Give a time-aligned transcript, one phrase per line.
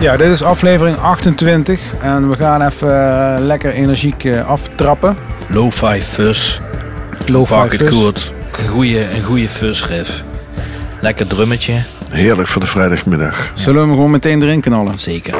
[0.00, 5.16] Ja, dit is aflevering 28 en we gaan even eh, lekker energiek eh, aftrappen.
[5.46, 6.58] Lo-fi fuzz.
[7.18, 7.92] Het fuzz.
[7.92, 8.32] goed.
[8.58, 10.24] Een goede, een goede fuzz riff.
[11.00, 11.82] Lekker drummetje.
[12.10, 13.52] Heerlijk voor de vrijdagmiddag.
[13.54, 14.98] Zullen we hem gewoon meteen erin knallen?
[14.98, 15.34] Zeker.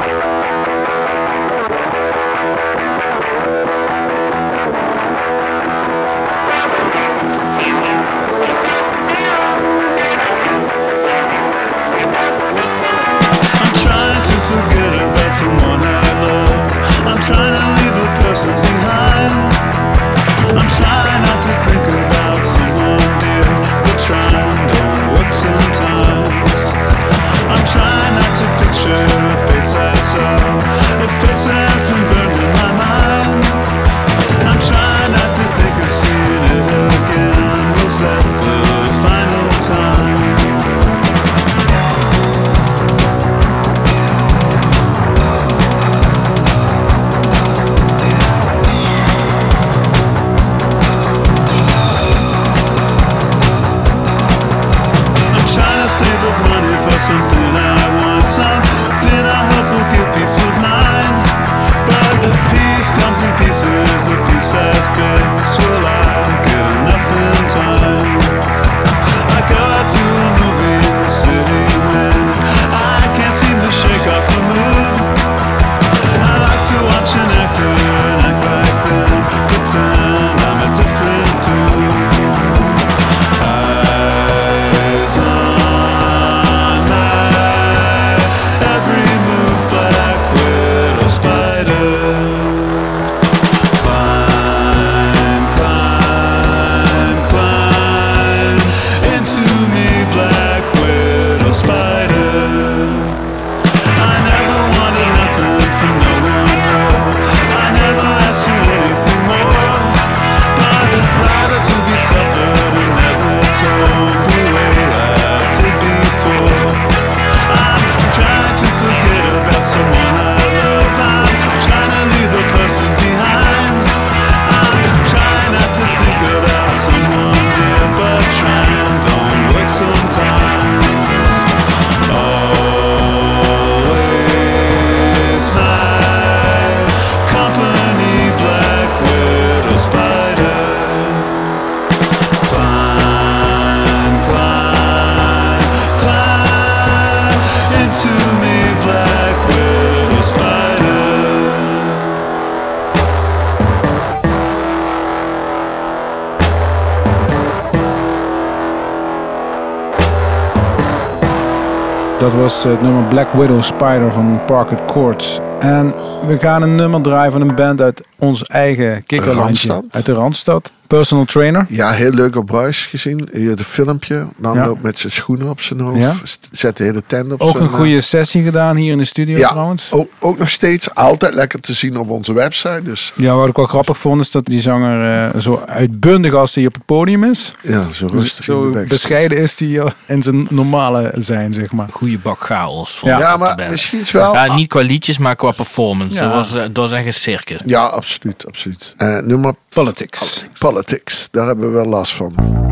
[162.21, 165.39] Dat was het nummer Black Widow Spider van Parket Courts.
[165.59, 165.93] En
[166.27, 169.83] we gaan een nummer draaien van een band uit ons eigen kikkerlandje.
[169.91, 170.71] Uit de Randstad.
[170.87, 171.65] Personal Trainer.
[171.69, 173.29] Ja, heel leuk op Bruis gezien.
[173.33, 174.25] Hier het filmpje.
[174.37, 174.65] Man Ja.
[174.65, 175.97] loopt met zijn schoenen op zijn hoofd.
[175.99, 176.13] Ja.
[176.51, 179.37] Zet de hele tent op Ook een eh, goede sessie gedaan hier in de studio
[179.37, 179.87] Ja, trouwens.
[179.91, 182.81] ook, ook nog steeds altijd lekker te zien op onze website.
[182.83, 186.55] Dus Ja, wat ik wel grappig vond is dat die zanger eh, zo uitbundig als
[186.55, 187.55] hij op het podium is.
[187.61, 188.87] ja, zo rustig in zo de backstage.
[188.87, 191.87] bescheiden is hij eh, in zijn normale zijn, zeg maar.
[191.91, 193.01] Goede bak chaos.
[193.03, 193.19] Ja.
[193.19, 194.33] Ja, maar misschien is wel...
[194.33, 196.15] Ja, niet qua liedjes, maar qua performance.
[196.15, 196.21] Ja.
[196.21, 197.59] Dat, was, dat was echt een circus.
[197.65, 198.93] Ja, absoluut, absoluut.
[198.97, 200.43] Eh nummer Politics.
[200.59, 202.70] Politics, daar hebben we wel last van.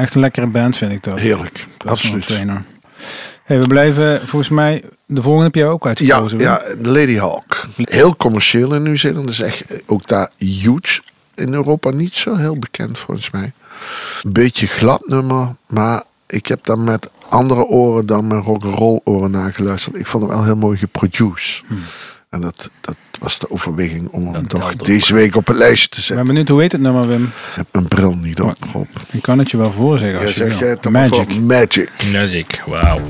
[0.00, 1.18] Echt een lekkere band vind ik dat.
[1.18, 2.26] Heerlijk, absoluut.
[2.26, 2.64] trainer.
[3.44, 4.84] Hey, we blijven volgens mij...
[5.06, 6.38] De volgende heb jij ook Ja, uitgekozen.
[6.38, 6.46] Wim.
[6.46, 7.66] ja, Lady Hawk.
[7.76, 9.28] Heel commercieel in Nieuw-Zeeland.
[9.30, 11.00] is echt ook daar huge.
[11.34, 13.52] In Europa niet zo heel bekend volgens mij.
[14.22, 19.30] Een beetje glad nummer, maar ik heb daar met andere oren dan mijn rock'n'roll oren
[19.30, 19.96] naar geluisterd.
[19.96, 21.62] Ik vond hem wel heel mooi geproduced.
[22.30, 25.96] En dat, dat was de overweging om hem toch deze week op het lijstje te
[25.98, 26.16] Ik zetten.
[26.16, 27.22] ben benieuwd, hoe heet het nummer, Wim?
[27.24, 28.56] Ik heb mijn bril niet op.
[29.10, 30.58] Ik kan het je wel voorzeggen Ja, als je zeg wil.
[30.58, 31.40] jij het dan maar Magic.
[31.40, 31.90] Magic.
[32.12, 33.00] Magic, wauw.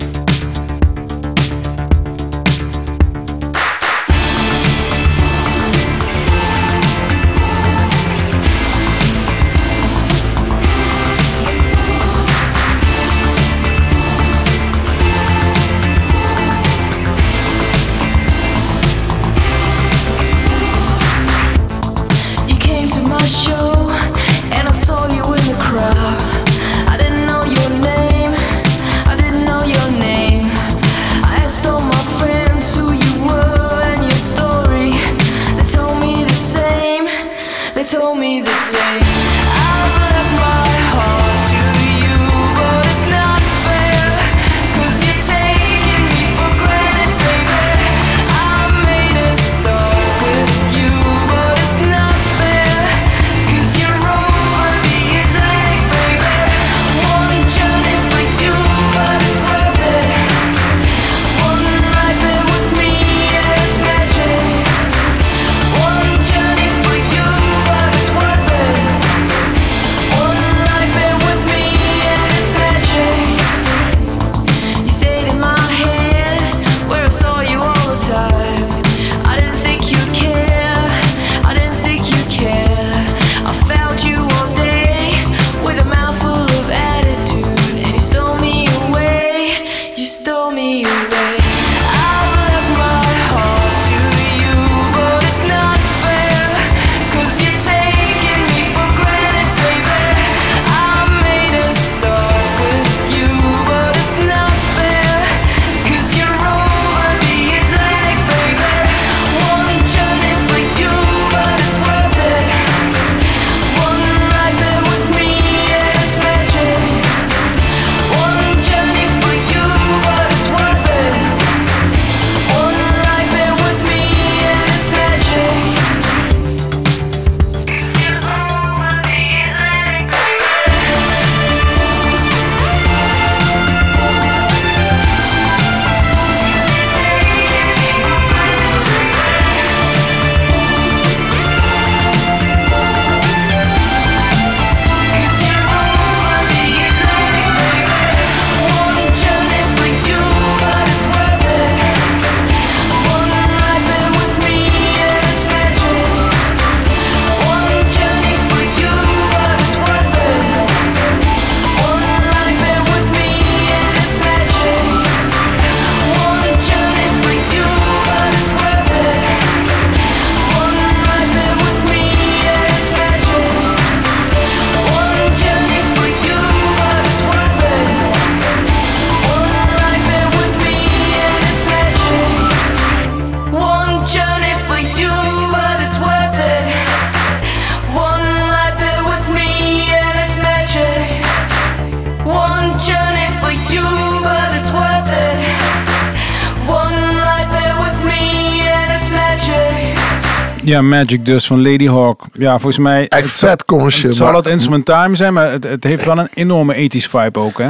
[200.71, 202.23] Ja, Magic dus van Lady Hawk.
[202.33, 203.09] Ja, volgens mij...
[203.09, 204.13] Echt vet commercieel.
[204.13, 207.39] Zal maar- het instrument time zijn, maar het, het heeft wel een enorme ethisch vibe
[207.39, 207.69] ook, hè?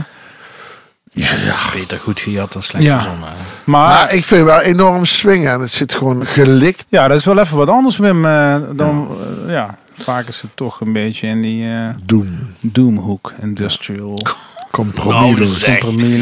[1.75, 2.95] Beter goed gejat dan slecht Ja.
[2.97, 3.28] verzonnen.
[3.64, 5.52] Maar, Maar ik vind het wel enorm swingen.
[5.52, 6.87] En het zit gewoon gelikt.
[6.88, 8.25] ja, dat is wel even wat anders, Wim.
[8.25, 9.09] eh, dan,
[9.47, 12.54] eh, ja, vaak is het toch een beetje in die eh Doen.
[12.61, 14.19] doomhoek, industrial,
[14.84, 15.66] Compromisloos.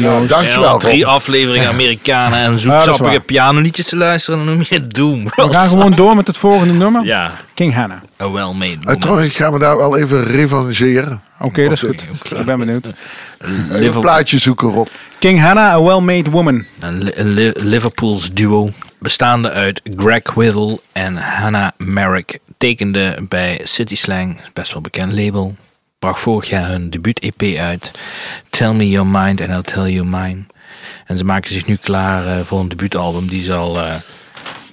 [0.01, 0.27] Nou.
[0.27, 3.19] Dankjewel, drie afleveringen Amerikanen en zoetsappige is waar.
[3.21, 5.23] pianoliedjes te luisteren, dan noem je het Doom.
[5.23, 7.05] We gaan gewoon door met het volgende nummer.
[7.05, 7.97] Ja, King Hannah.
[8.21, 8.99] a well-made Uh, woman.
[8.99, 11.21] trouwens, ik ga me daar wel even revancheren.
[11.39, 12.05] Oké, dat is goed.
[12.39, 12.87] Ik ben benieuwd.
[13.69, 14.87] Een plaatje zoeken, Rob.
[15.19, 16.65] King Hannah, a well-made woman.
[16.79, 24.39] een Li- Liverpools duo bestaande uit Greg Whittle en Hannah Merrick tekende bij City Slang,
[24.53, 25.55] best wel bekend label.
[25.99, 27.91] Bracht vorig jaar hun debuut-EP uit,
[28.49, 30.45] Tell Me Your Mind and I'll Tell You Mine.
[31.05, 33.27] En ze maken zich nu klaar eh, voor een debuutalbum.
[33.27, 33.93] Die zal, eh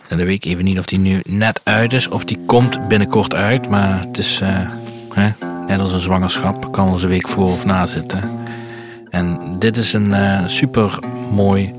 [0.08, 3.34] en dan weet even niet of die nu net uit is of die komt binnenkort
[3.34, 3.68] uit.
[3.68, 4.70] Maar het is, eh,
[5.14, 5.32] hè,
[5.66, 8.22] Net als een zwangerschap kan een week voor of na zitten.
[9.10, 10.98] En dit is een eh, super
[11.32, 11.74] mooi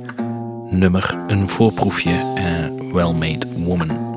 [0.70, 4.17] nummer, een voorproefje, eh, Well Made Woman.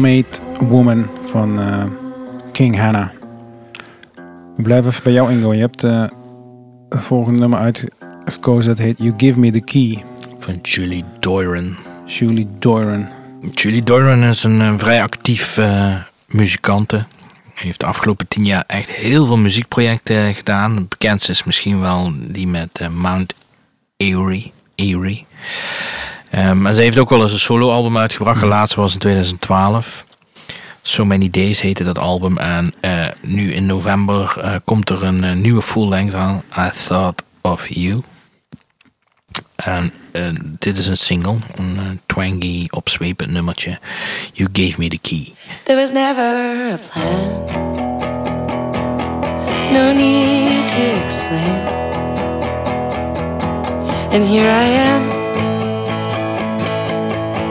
[0.00, 1.84] Well-Made Woman van eh,
[2.52, 3.08] King Hannah.
[4.56, 5.54] We blijven even bij jou, Ingo.
[5.54, 6.04] Je hebt eh,
[6.88, 8.76] het volgende nummer uitgekozen.
[8.76, 10.04] Dat heet You Give Me The Key.
[10.38, 11.76] Van Julie Doiron.
[12.06, 13.08] Julie Doiron.
[13.54, 15.94] Julie Doiron is een eh, vrij actief eh
[16.26, 16.96] muzikante.
[17.54, 20.76] Hij heeft de afgelopen tien jaar echt heel veel muziekprojecten gedaan.
[20.76, 23.34] Het bekendste is misschien wel die met Mount
[23.96, 24.52] Erie.
[24.74, 25.26] Erie.
[26.36, 28.40] Eh, maar ze heeft ook wel eens een soloalbum uitgebracht.
[28.40, 30.04] De laatste was in 2012.
[30.82, 32.38] So Many Days heette dat album.
[32.38, 36.42] En eh, nu in november eh, komt er een eh, nieuwe full length aan.
[36.58, 38.02] I Thought of You.
[39.56, 39.92] En
[40.58, 41.36] dit is een single.
[41.54, 43.78] Een twangy, opzwepend nummertje.
[44.32, 45.34] You Gave Me The Key.
[45.62, 47.44] There was never a plan.
[49.72, 51.84] No need to explain.
[54.10, 55.15] And here I am,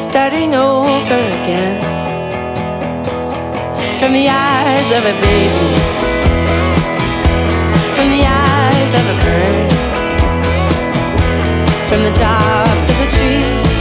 [0.05, 1.81] starting over again.
[3.99, 5.71] From the eyes of a baby,
[7.95, 9.69] from the eyes of a bird,
[11.89, 13.71] from the tops of the trees,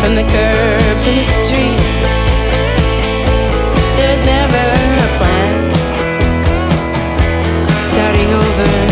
[0.00, 1.82] from the curbs in the street.
[3.98, 4.64] There's never
[5.04, 5.54] a plan.
[7.90, 8.91] Starting over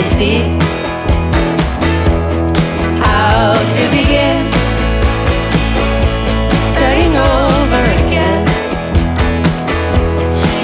[0.00, 0.38] to see
[3.04, 4.38] how to begin.
[6.74, 8.42] Starting over again.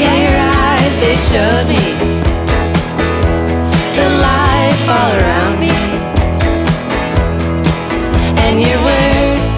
[0.01, 1.85] Yeah, your eyes, they showed me
[3.99, 5.77] the life all around me.
[8.45, 9.55] And your words,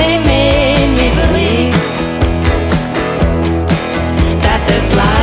[0.00, 1.74] they made me believe
[4.42, 5.13] that there's life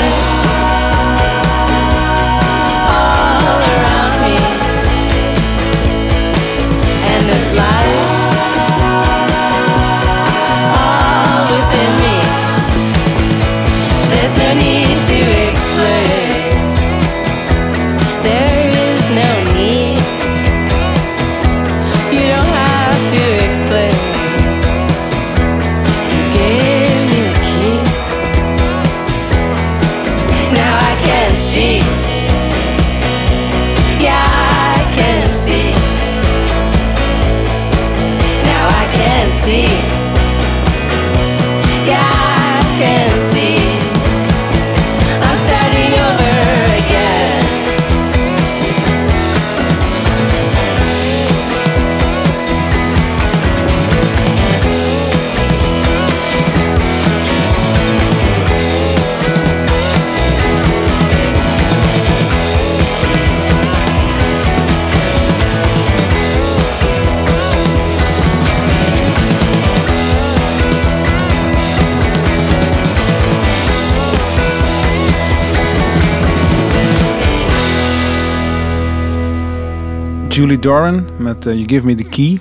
[80.51, 82.39] Julie Doran met eh, You Give Me The Key.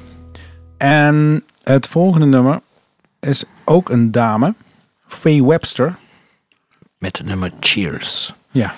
[0.77, 2.61] En het volgende nummer
[3.20, 4.55] is ook een dame.
[5.07, 5.96] Faye Webster.
[6.99, 8.33] Met het nummer Cheers.
[8.51, 8.75] Ja.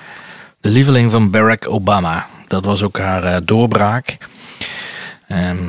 [0.60, 2.26] De lieveling van Barack Obama.
[2.48, 4.18] Dat was ook haar eh, doorbraak.
[5.28, 5.68] Ehm,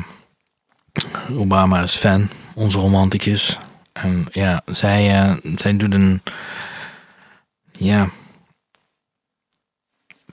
[1.30, 3.58] Obama is fan, onze romanticus.
[3.92, 6.22] En ja, zij, eh, zij doet een.
[7.72, 8.08] Ja.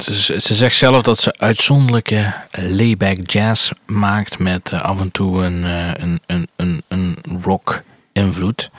[0.01, 5.11] Ze, ze ze zegt zelf dat ze uitzonderlijke layback jazz maakt met eh, af en
[5.11, 7.83] toe een, eh, een, een, een, een rock
[8.13, 8.69] invloed.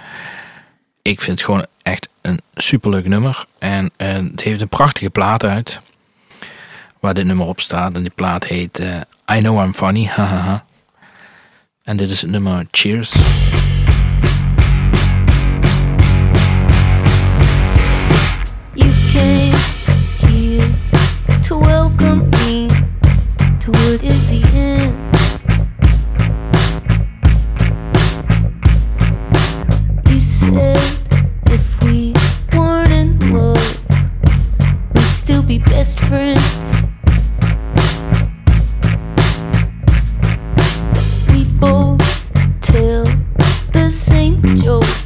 [1.02, 3.44] Ik vind het gewoon echt een superleuk nummer.
[3.58, 5.80] En eh, het heeft een prachtige plaat uit.
[7.00, 7.94] Waar dit nummer op staat.
[7.94, 8.78] En die plaat heet
[9.32, 10.10] I Know I'm Funny.
[11.82, 13.12] en dit is het nummer Cheers.
[18.74, 19.51] You
[21.42, 22.68] to welcome me
[23.58, 24.92] to what is the end.
[30.08, 30.78] You said
[31.46, 32.14] if we
[32.56, 33.80] weren't in love,
[34.94, 36.40] we'd still be best friends.
[41.28, 43.04] We both tell
[43.72, 45.01] the same jokes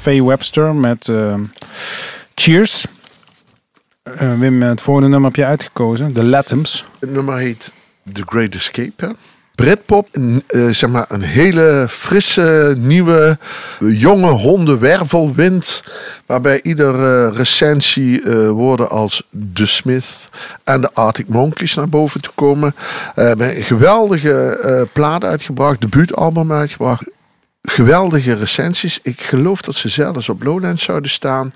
[0.00, 1.34] Faye Webster met eh,
[2.34, 2.86] Cheers.
[4.02, 6.12] Eh, Wim, het volgende nummer heb je uitgekozen.
[6.12, 6.84] The Latoms.
[6.98, 7.72] Het nummer heet
[8.12, 9.14] The Great Escape.
[9.60, 10.08] Britpop,
[10.46, 13.38] eh, zeg maar een hele frisse, nieuwe,
[13.80, 15.82] jonge hondenwervelwind.
[16.26, 20.28] Waarbij iedere recensie eh, woorden als The Smith
[20.64, 22.74] en de Arctic Monkeys naar boven te komen.
[23.14, 27.10] Eh hebben een geweldige eh, plaat uitgebracht, debuutalbum uitgebracht.
[27.62, 28.98] Geweldige recensies.
[29.02, 31.52] Ik geloof dat ze zelfs op Lowlands zouden staan.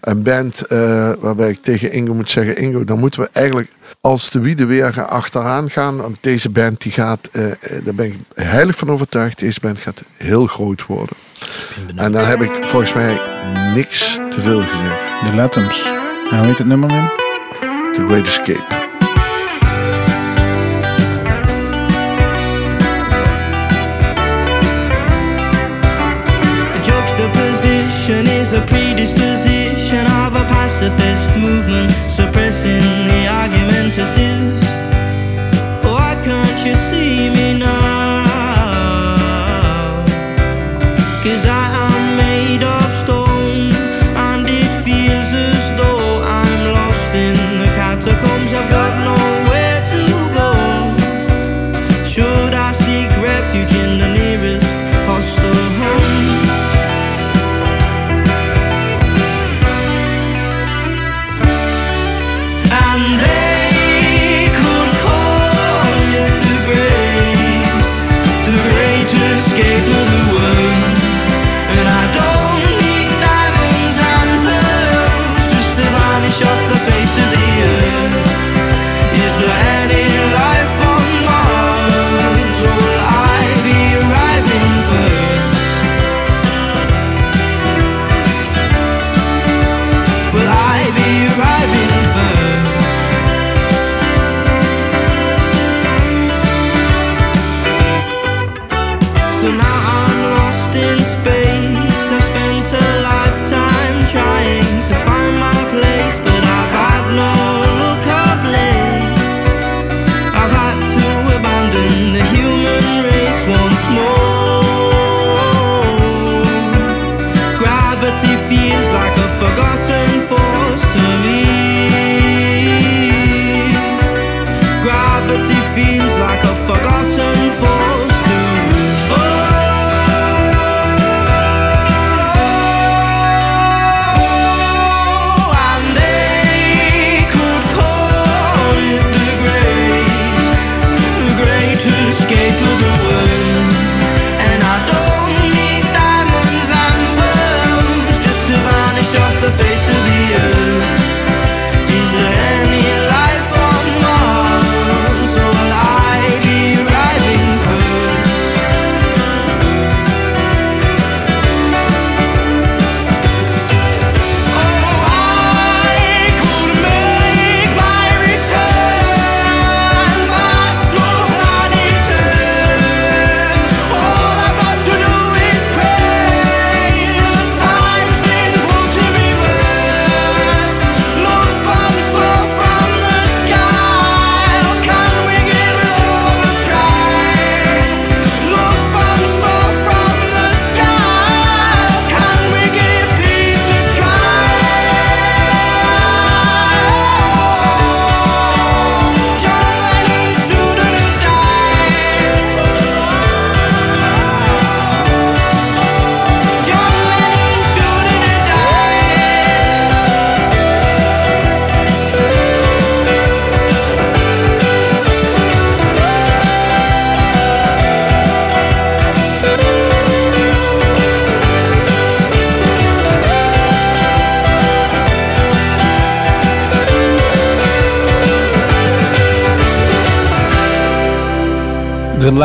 [0.00, 4.30] Een band eh, waarbij ik tegen Ingo moet zeggen: Ingo, dan moeten we eigenlijk als
[4.30, 5.96] de wieden weer gaan achteraan gaan.
[5.96, 9.78] Want deze band die gaat, eh, eh, daar ben ik heilig van overtuigd, deze band
[9.78, 11.16] gaat heel groot worden.
[11.96, 13.20] En dan heb ik volgens mij
[13.74, 15.26] niks te veel gezegd.
[15.26, 15.84] The Latoms.
[16.30, 17.10] En hoe heet het nummer, Wim?
[17.94, 18.77] The Great Escape.
[28.98, 31.92] Predisposition of a pacifist movement,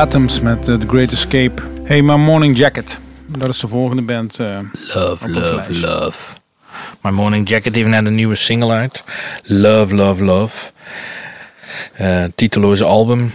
[0.04, 1.62] The Latoms met eh, The Great Escape.
[1.84, 3.00] Hey, My Morning Jacket.
[3.28, 4.40] Dat is de volgende band.
[4.40, 4.60] eh,
[4.94, 6.36] Love, love, love.
[7.02, 9.04] My Morning Jacket heeft net een nieuwe single uit.
[9.44, 10.72] Love, love, love.
[11.94, 13.32] Eh titeloze album.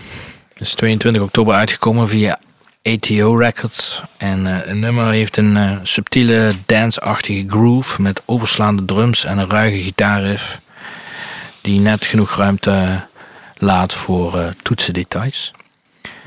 [0.54, 2.38] Is 22 oktober uitgekomen via
[2.83, 4.02] ATO Records.
[4.16, 9.78] En eh het nummer heeft een subtiele dance-achtige groove met overslaande drums en een ruige
[9.78, 10.61] gitaarriff.
[11.61, 13.00] Die net genoeg ruimte
[13.57, 15.52] laat voor toetsendetails.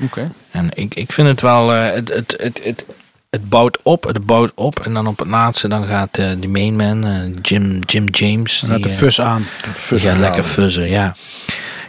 [0.02, 0.32] Oké.
[0.50, 1.72] En ik, ik vind het wel.
[1.74, 2.84] eh, het, het, het, het,
[3.30, 4.80] het bouwt op, het bouwt op.
[4.80, 7.12] En dan op het laatste dan gaat eh, die main man, eh,
[7.42, 8.60] Jim, Jim James.
[8.60, 9.46] Dan gaat de fus aan.
[9.88, 11.16] die gaat lekker fuzzen, ja.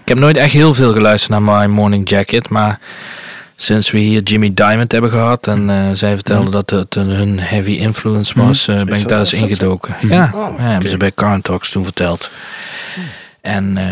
[0.02, 2.50] Ik heb nooit echt heel veel geluisterd naar My Morning Jacket.
[2.50, 2.80] Maar
[3.56, 5.48] sinds we hier Jimmy Diamond hebben gehad.
[5.48, 8.68] En eh, zij vertelde dat het een- hun heavy influence was.
[8.68, 9.96] eh, ben Is ik daar eens ingedoken.
[10.02, 12.32] Ja, Oh, ja, hebben ze bij Current Talks toen verteld.
[13.42, 13.84] En eh,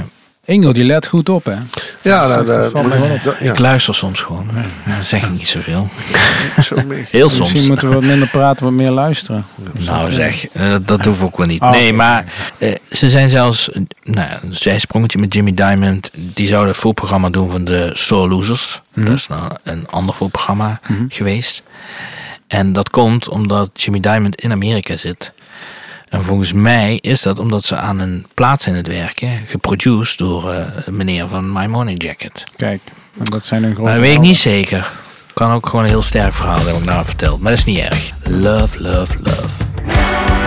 [0.52, 1.56] Ingo, die let goed op, hè?
[2.02, 3.24] Ja, dat, dat, wel op.
[3.24, 4.50] dat- ja, ik luister soms gewoon.
[4.86, 5.88] Ja, dan zeg ik niet zoveel.
[6.64, 7.06] zo mee.
[7.12, 7.68] Heel Misschien soms.
[7.68, 9.46] moeten we wat minder praten, wat meer luisteren.
[9.74, 11.62] Nou zeg, eh, dat hoeft ook wel niet.
[11.62, 12.26] Oh, nee, maar
[12.58, 16.12] eh, ze zijn zelfs, eh, nou ja, een zijsprongetje met Jimmy Diamond.
[16.16, 18.82] Die zouden het voorprogramma doen van de Soul Losers.
[18.94, 19.06] Mhm.
[19.06, 21.64] Dat is nou een ander voorprogramma geweest.
[22.48, 25.32] En dat komt omdat Jimmy Diamond in Amerika zit.
[26.12, 30.18] En volgens mij is dat omdat ze aan een plaat zijn aan het werken, geproduced
[30.18, 32.44] door eh, meneer van My Morning Jacket.
[32.56, 32.82] Kijk,
[33.20, 33.90] en dat zijn een grote...
[33.90, 34.92] Maar dat weet ik niet zeker.
[35.34, 37.42] Kan ook gewoon een heel sterk verhaal hebben, ik nou verteld.
[37.42, 38.12] Maar dat is niet erg.
[38.24, 40.41] Love, love, love.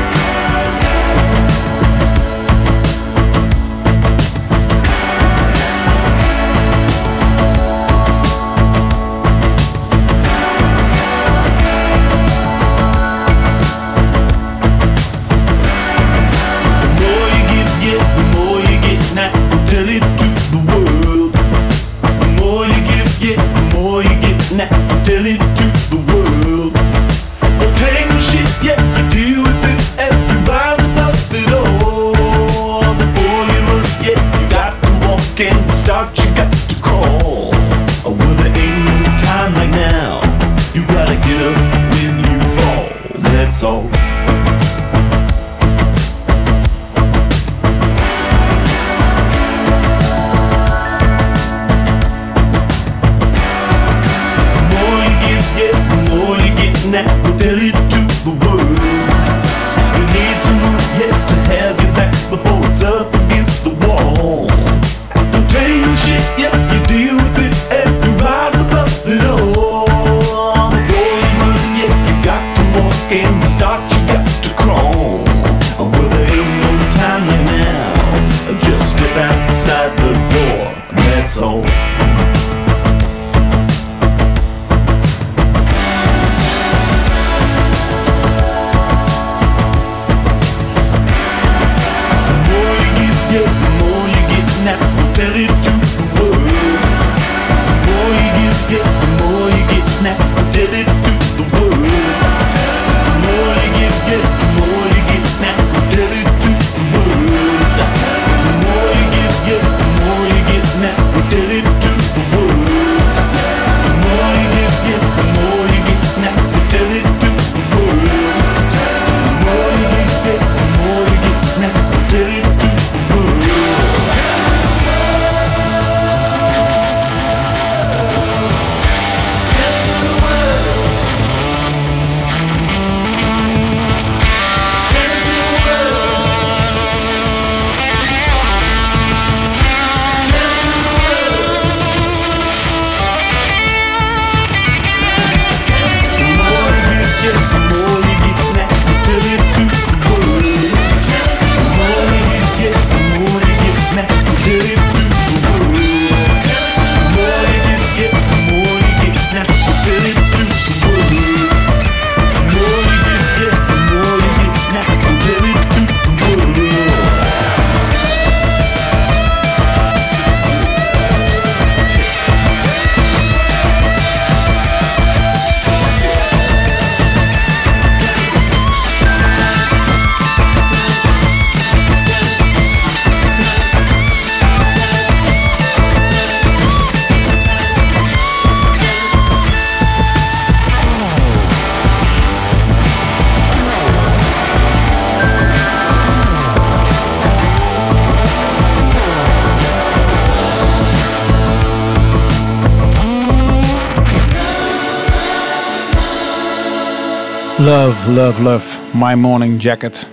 [207.65, 208.81] Love, love, love.
[208.93, 210.09] My Morning Jacket.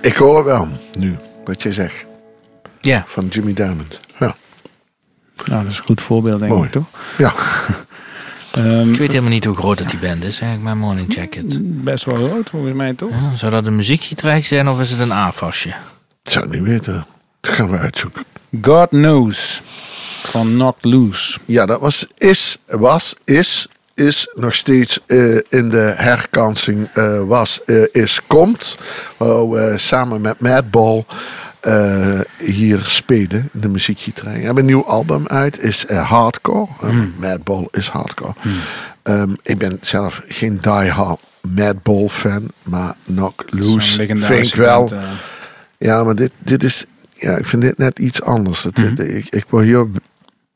[0.00, 2.06] Ik hoor wel nu wat je zegt
[2.80, 3.04] Ja.
[3.08, 4.00] van Jimmy Diamond.
[4.18, 4.36] Ja,
[5.46, 6.64] Nou, dat is een goed voorbeeld, denk Mooi.
[6.66, 6.84] ik, toch?
[7.18, 7.32] ja.
[8.52, 11.44] Ehm, Ik weet helemaal niet hoe groot dat die band is, eigenlijk, mijn Morning Jacket.
[11.84, 13.10] best wel groot, volgens mij, toch?
[13.10, 15.74] Ja, zou dat een muziekgietrijk zijn of is het een AFASje?
[16.22, 17.06] Dat zou ik niet weten.
[17.40, 18.24] Dat gaan we uitzoeken.
[18.62, 19.62] God Knows.
[20.22, 21.38] Van Knocked Loose.
[21.44, 27.60] Ja, dat was, is, was, is is nog steeds eh, in de herkansing eh, was,
[27.64, 28.76] eh, is, komt.
[29.16, 31.04] Waar we samen met Madball
[32.44, 34.34] hier spelen in de muziekgieterij.
[34.34, 36.66] We hebben een nieuw album uit, is hardcore.
[36.82, 38.32] Eh, Madball is hardcore.
[39.02, 44.90] Ehm, ik ben zelf geen diehard Madball fan, maar Knock Loose vind ik wel.
[45.78, 46.84] Ja, maar dit, dit is,
[47.14, 48.62] ja, ik vind dit net iets anders.
[48.62, 49.00] Het, Mhm.
[49.02, 49.86] ik, ik wil hier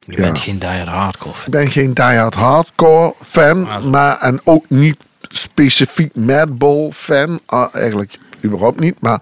[0.06, 1.44] Je bent geen diehard hardcore fan.
[1.46, 4.96] ik ben geen diehard hardcore fan, Ah, maar en ook niet
[5.28, 7.40] specifiek Madball fan.
[7.46, 9.20] Ah, eigenlijk überhaupt niet, maar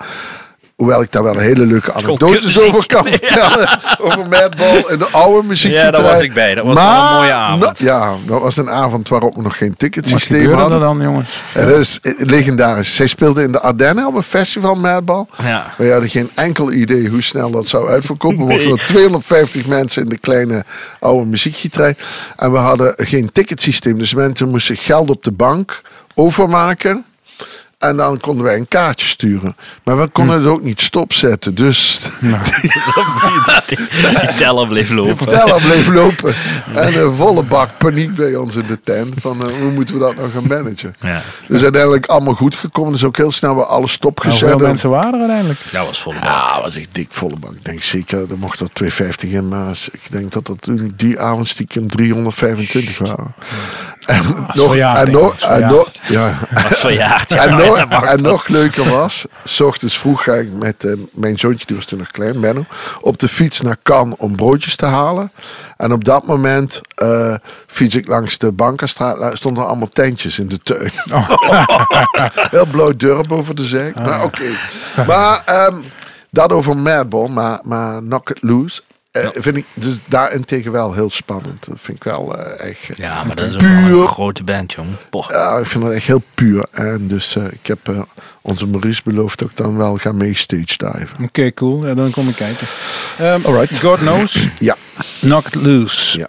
[0.83, 3.81] hoewel ik daar wel een hele leuke anekdotes over kan vertellen.
[4.01, 5.73] over Madball en de oude muziek.
[5.73, 6.55] Ja, daar was ik bij.
[6.55, 7.79] Dat was wel een mooie avond.
[7.79, 10.81] ja, dat was een avond waarop we nog geen Wat ticketsysteem gebeurde hadden.
[10.81, 11.29] dan, jongens?
[11.55, 12.97] En dat is legendarisch.
[12.97, 15.25] Zij speelde in de Ardennen op een festival Madball.
[15.43, 15.75] Ja.
[15.79, 18.47] We hadden geen enkel idee hoe snel dat zou uitverkopen.
[18.47, 18.69] We Nee.
[18.69, 20.65] mochten 250 mensen in de kleine
[21.01, 21.97] oude muziekgieterij.
[22.37, 23.99] En we hadden geen ticketsysteem.
[23.99, 25.81] Dus mensen moesten geld op de bank
[26.15, 27.05] overmaken.
[27.83, 29.57] En dan konden wij een kaartje sturen.
[29.85, 31.55] Maar we konden het ook niet stopzetten.
[31.55, 32.01] Dus
[33.67, 35.17] die, die teller bleef lopen.
[35.17, 36.35] verteller bleef lopen.
[36.75, 39.15] En een volle bak paniek bij ons in de tent.
[39.21, 40.95] Van eh, hoe moeten we dat nou gaan managen?
[41.01, 42.93] Ja, Dus uiteindelijk allemaal goed gekomen.
[42.93, 44.41] Dus ook heel snel weer alles stopgezet.
[44.41, 45.61] Hoeveel En- mensen waren er uiteindelijk?
[45.73, 46.13] dat was vol.
[46.15, 47.53] Ja, was ik dik volle bak.
[47.53, 51.21] Ik denk zeker, er mocht er 250 in, maar ik denk dat er toen die
[51.21, 53.35] avond stiekem 325 waren.
[54.03, 54.23] En
[54.55, 56.39] nog, verjaard, en nog, was en nog, ja.
[56.89, 61.39] Ja, En, nog, En nog leuker was, s ochtends vroeg ga ik met eh, mijn
[61.39, 62.65] zoontje, die was toen nog klein, Benno,
[63.01, 65.33] op de fiets naar Cannes om broodjes te halen.
[65.77, 67.35] En op dat moment eh,
[67.67, 70.93] fiets ik langs de Bankenstraat, stonden allemaal tentjes in de tuin.
[72.51, 73.95] Heel blauw deur boven de zek.
[73.95, 74.51] Maar oké.
[75.07, 75.77] Maar ehm,
[76.31, 78.83] dat over Madball, maar, maar Knock It Loose.
[79.13, 81.67] Eh, Vind ik dus daarentegen wel heel spannend.
[81.67, 82.89] Dat vind ik wel eh, echt.
[82.89, 84.07] eh, Ja, maar dat is ook wel een Puur.
[84.07, 84.89] grote band, jong.
[85.11, 85.31] Boah.
[85.31, 86.67] ja, ik vind het echt heel puur.
[86.71, 88.01] En dus eh, ik heb eh,
[88.43, 91.09] onze Maurice beloofd ook dan wel gaan mee stage diven.
[91.23, 91.87] Oké, cool.
[91.87, 92.67] Ja, dan kom ik kijken.
[93.19, 93.81] Ehm, Alright.
[93.81, 94.47] God knows.
[94.59, 94.77] Ja.
[95.21, 96.19] Knock it loose.
[96.19, 96.29] Ja.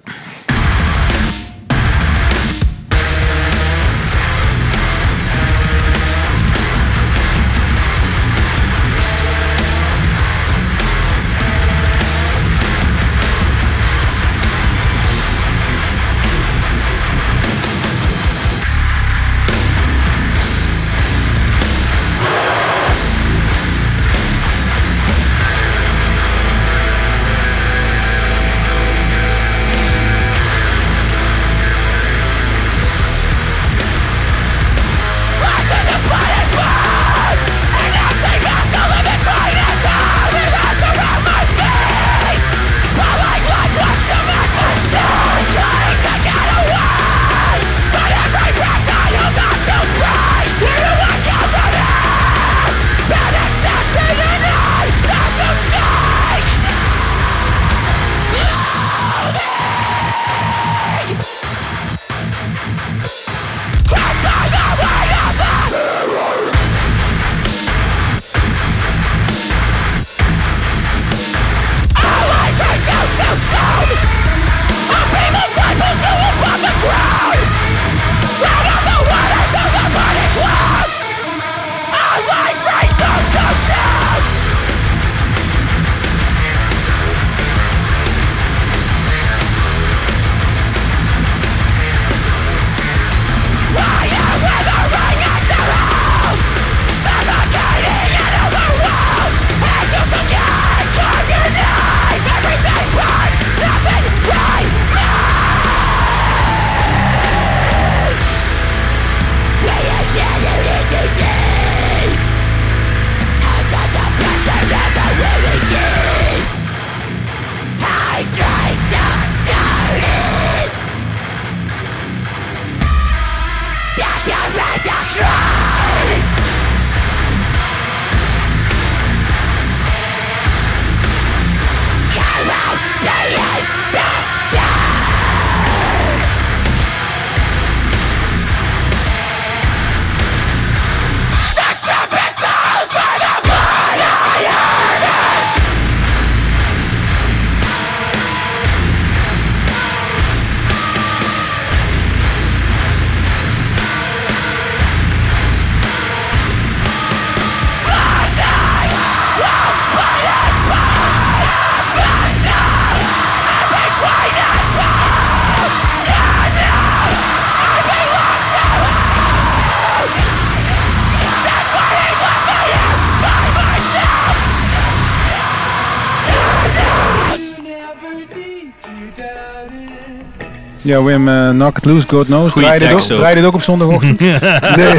[180.83, 182.51] Ja, Wim, eh, Knock It Loose, God Knows.
[182.51, 183.17] Goeie Draai je dit ook, tekst ook.
[183.17, 184.19] draai je dit ook op zondagochtend?
[184.77, 184.95] Nee.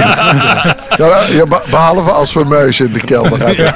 [0.97, 3.66] ja, ja, be- behalve als we muizen in de kelder hebben.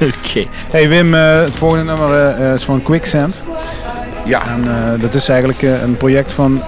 [0.00, 0.46] Oké.
[0.70, 3.42] hey Wim, eh, het volgende nummer eh, is van Quicksand.
[4.24, 6.62] Ja, En eh, dat is eigenlijk een project van,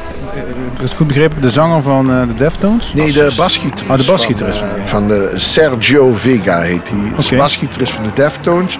[0.83, 2.93] het goed begrepen, de zanger van eh, de Deftones?
[2.95, 3.91] nee, de basgitarist.
[3.91, 4.59] Oh, de basgitarist.
[4.59, 7.13] Van, eh, van de Sergio Vega heet hij.
[7.19, 7.37] Is Oké.
[7.37, 8.79] basgitarist van de Deftones.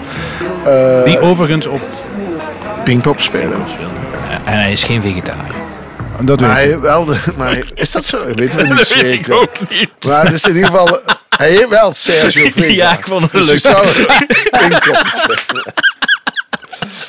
[0.65, 1.81] Eh Die overigens op,
[2.83, 3.57] Pinkpop spelen.
[4.47, 5.55] En hij is geen vegetariër.
[6.21, 8.25] dat Maar, weet hij, wel de, maar hij- is dat zo?
[8.35, 9.33] Weten we niet Dat weet ik zeker.
[9.33, 9.89] ook niet.
[10.05, 10.99] Maar het is in ieder geval...
[11.37, 12.73] Hij heet wel Sergio Vega.
[12.73, 13.63] Ja, ik vond het Dus leuk.
[13.63, 13.87] hij zou.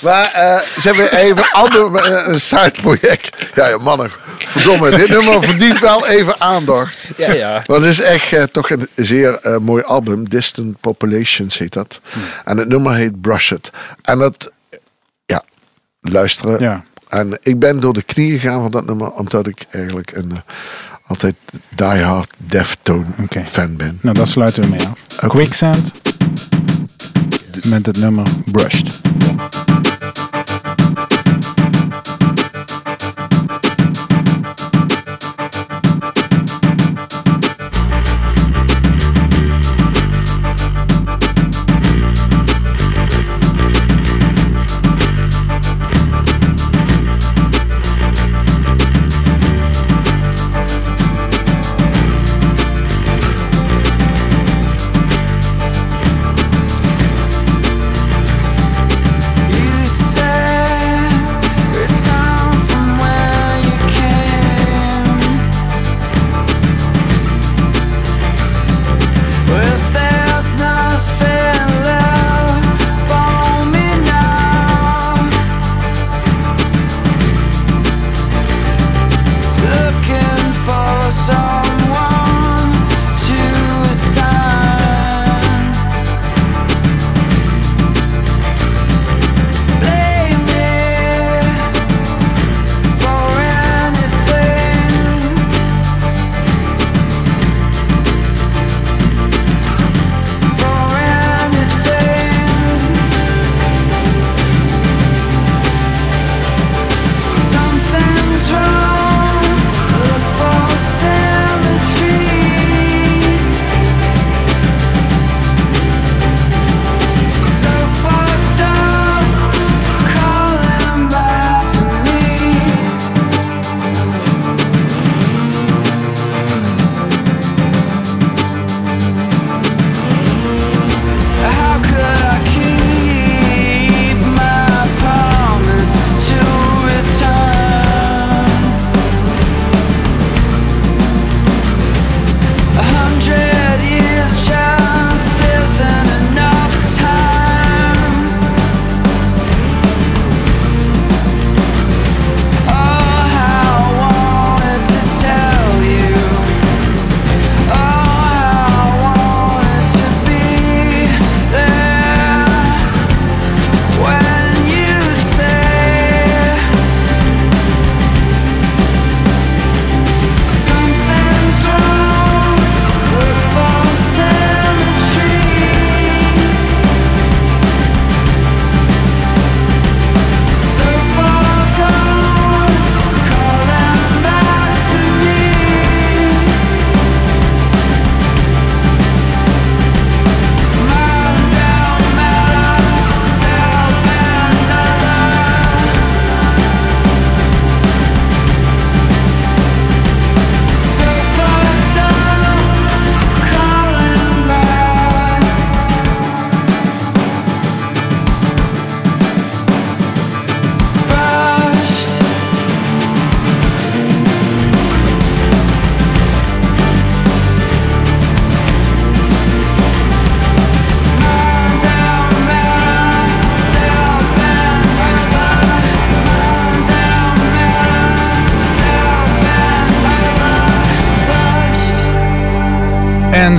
[0.01, 3.47] Maar eh, ze hebben even een ander eh, een sideproject.
[3.55, 4.11] Ja, ja, mannen.
[4.39, 6.97] Verdomme, dit nummer verdient wel even aandacht.
[7.17, 7.63] Ja, ja.
[7.67, 10.29] Want het is echt eh, toch een zeer mooi album.
[10.29, 12.01] Distant Populations heet dat.
[12.45, 13.71] En het nummer heet Brush It.
[14.03, 14.53] En dat,
[15.27, 15.43] ja,
[16.01, 16.61] luisteren.
[16.63, 16.85] Ja.
[17.09, 20.39] En ik ben door de knieën gegaan van dat nummer, omdat ik eigenlijk een eh,
[21.07, 21.35] altijd
[21.75, 23.45] diehard Deftone Oké.
[23.47, 23.99] fan ben.
[24.03, 24.99] Nou, dat sluiten we mee af.
[25.17, 25.29] Oké.
[25.29, 25.93] Quicksand
[27.65, 29.01] met het nummer Brushed.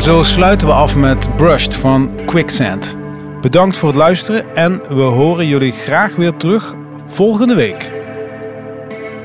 [0.09, 2.97] Zo sluiten we af met Brushed van Quicksand.
[3.41, 6.73] Bedankt voor het luisteren en we horen jullie graag weer terug
[7.09, 7.91] volgende week.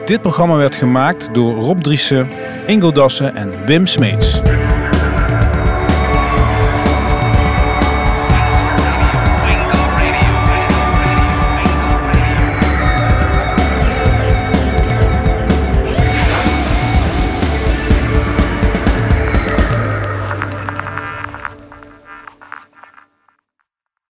[0.05, 2.29] Dit programma werd gemaakt door Rob Driessen,
[2.67, 4.41] Ingo Dassen en Wim Smeets.